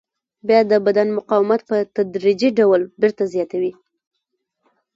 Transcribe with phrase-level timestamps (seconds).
[0.47, 3.73] بیا د بدن مقاومت په تدریجي ډول بېرته زیاتوي.